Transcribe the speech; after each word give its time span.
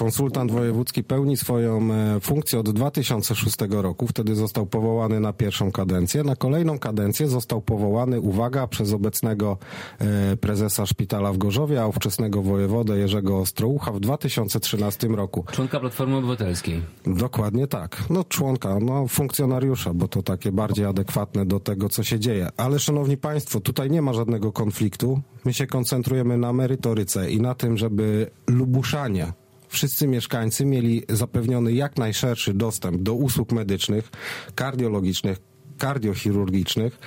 konsultant 0.00 0.52
wojewódzki 0.52 1.04
pełni 1.04 1.36
swoją 1.36 1.92
e, 1.92 2.20
funkcję 2.20 2.58
od 2.58 2.70
2006 2.70 3.56
roku. 3.70 4.06
Wtedy 4.06 4.34
został 4.34 4.66
powołany 4.66 5.20
na 5.20 5.32
pierwszą 5.32 5.72
kadencję. 5.72 6.24
Na 6.24 6.36
kolejną 6.36 6.78
kadencję 6.78 7.28
został 7.28 7.60
powołany, 7.60 8.20
uwaga, 8.20 8.66
przez 8.66 8.92
obecnego 8.92 9.58
e, 9.98 10.36
prezesa 10.36 10.86
szpitala 10.86 11.32
w 11.32 11.38
Gorzowie, 11.38 11.82
a 11.82 11.86
ówczesnego 11.86 12.42
wojewodę 12.42 12.98
Jerzego 12.98 13.38
Ostroucha 13.38 13.92
w 13.92 14.00
2013 14.00 15.08
roku. 15.08 15.44
Członka 15.52 15.80
Platformy 15.80 16.16
Obywatelskiej. 16.16 16.82
Dokładnie 17.06 17.66
tak. 17.66 18.04
No 18.10 18.24
członka, 18.24 18.78
no 18.80 19.08
funkcjonariusza, 19.08 19.94
bo 19.94 20.08
to 20.08 20.22
takie 20.22 20.52
bardziej 20.52 20.84
adekwatne 20.84 21.46
do 21.46 21.60
tego, 21.60 21.88
co 21.88 22.04
się 22.04 22.18
dzieje. 22.18 22.48
Ale 22.56 22.78
szanowni 22.78 23.16
państwo, 23.16 23.60
tutaj 23.60 23.90
nie 23.90 24.02
ma 24.02 24.12
żadnego 24.12 24.52
konfliktu. 24.52 25.20
My 25.44 25.52
się 25.52 25.66
koncentrujemy 25.66 26.38
na 26.38 26.52
merytoryce 26.52 27.30
i 27.30 27.40
na 27.40 27.54
tym, 27.54 27.76
żeby 27.76 28.30
Lubuszanie, 28.46 29.32
wszyscy 29.70 30.08
mieszkańcy 30.08 30.64
mieli 30.64 31.02
zapewniony 31.08 31.72
jak 31.72 31.96
najszerszy 31.96 32.54
dostęp 32.54 33.02
do 33.02 33.14
usług 33.14 33.52
medycznych, 33.52 34.10
kardiologicznych, 34.54 35.38
kardiochirurgicznych 35.80 36.98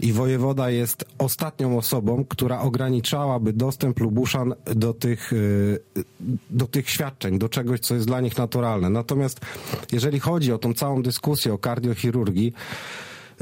i 0.00 0.12
wojewoda 0.12 0.70
jest 0.70 1.04
ostatnią 1.18 1.78
osobą, 1.78 2.24
która 2.24 2.60
ograniczałaby 2.60 3.52
dostęp 3.52 4.00
Lubuszan 4.00 4.54
do 4.64 4.94
tych, 4.94 5.32
y, 5.32 5.78
do 6.50 6.66
tych 6.66 6.90
świadczeń, 6.90 7.38
do 7.38 7.48
czegoś, 7.48 7.80
co 7.80 7.94
jest 7.94 8.06
dla 8.06 8.20
nich 8.20 8.38
naturalne. 8.38 8.90
Natomiast 8.90 9.40
jeżeli 9.92 10.20
chodzi 10.20 10.52
o 10.52 10.58
tą 10.58 10.74
całą 10.74 11.02
dyskusję 11.02 11.54
o 11.54 11.58
kardiochirurgii, 11.58 12.52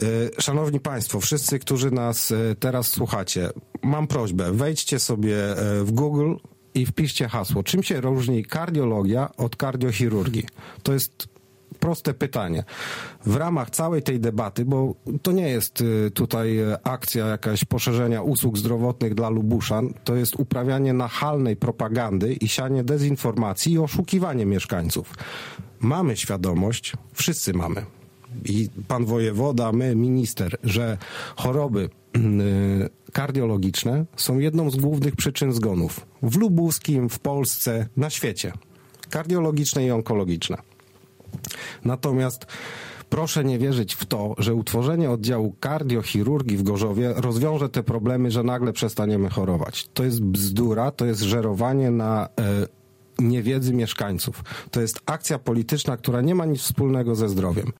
y, 0.02 0.30
Szanowni 0.38 0.80
Państwo, 0.80 1.20
wszyscy, 1.20 1.58
którzy 1.58 1.90
nas 1.90 2.30
y, 2.30 2.56
teraz 2.60 2.86
słuchacie, 2.88 3.50
mam 3.82 4.06
prośbę, 4.06 4.52
wejdźcie 4.52 4.98
sobie 4.98 5.36
w 5.82 5.90
Google 5.92 6.34
i 6.74 6.86
wpiszcie 6.86 7.28
hasło. 7.28 7.62
Czym 7.62 7.82
się 7.82 8.00
różni 8.00 8.44
kardiologia 8.44 9.30
od 9.36 9.56
kardiochirurgii? 9.56 10.46
To 10.82 10.92
jest 10.92 11.28
proste 11.80 12.14
pytanie. 12.14 12.64
W 13.26 13.36
ramach 13.36 13.70
całej 13.70 14.02
tej 14.02 14.20
debaty, 14.20 14.64
bo 14.64 14.94
to 15.22 15.32
nie 15.32 15.48
jest 15.48 15.80
y, 15.80 16.10
tutaj 16.14 16.58
y, 16.58 16.76
akcja 16.84 17.26
jakaś 17.26 17.64
poszerzenia 17.64 18.22
usług 18.22 18.58
zdrowotnych 18.58 19.14
dla 19.14 19.28
Lubuszan, 19.30 19.94
to 20.04 20.16
jest 20.16 20.36
uprawianie 20.36 20.92
nachalnej 20.92 21.56
propagandy 21.56 22.32
i 22.32 22.48
sianie 22.48 22.84
dezinformacji 22.84 23.72
i 23.72 23.78
oszukiwanie 23.78 24.46
mieszkańców. 24.46 25.14
Mamy 25.80 26.16
świadomość, 26.16 26.92
wszyscy 27.12 27.52
mamy, 27.52 27.86
i 28.44 28.68
pan 28.88 29.04
wojewoda, 29.04 29.72
my, 29.72 29.96
minister, 29.96 30.56
że 30.64 30.98
choroby 31.36 31.88
y, 32.16 32.20
kardiologiczne 33.12 34.04
są 34.16 34.38
jedną 34.38 34.70
z 34.70 34.76
głównych 34.76 35.16
przyczyn 35.16 35.52
zgonów 35.52 36.06
w 36.22 36.36
Lubuskim, 36.36 37.08
w 37.08 37.18
Polsce, 37.18 37.86
na 37.96 38.10
świecie. 38.10 38.52
Kardiologiczne 39.10 39.86
i 39.86 39.90
onkologiczne. 39.90 40.56
Natomiast 41.84 42.46
proszę 43.10 43.44
nie 43.44 43.58
wierzyć 43.58 43.94
w 43.94 44.04
to, 44.06 44.34
że 44.38 44.54
utworzenie 44.54 45.10
oddziału 45.10 45.54
kardiochirurgii 45.60 46.56
w 46.56 46.62
Gorzowie 46.62 47.12
rozwiąże 47.16 47.68
te 47.68 47.82
problemy, 47.82 48.30
że 48.30 48.42
nagle 48.42 48.72
przestaniemy 48.72 49.30
chorować. 49.30 49.88
To 49.94 50.04
jest 50.04 50.22
bzdura, 50.22 50.90
to 50.90 51.06
jest 51.06 51.20
żerowanie 51.20 51.90
na 51.90 52.28
e, 52.38 52.66
niewiedzy 53.18 53.74
mieszkańców. 53.74 54.44
To 54.70 54.80
jest 54.80 55.00
akcja 55.06 55.38
polityczna, 55.38 55.96
która 55.96 56.20
nie 56.20 56.34
ma 56.34 56.44
nic 56.44 56.60
wspólnego 56.60 57.14
ze 57.14 57.28
zdrowiem. 57.28 57.66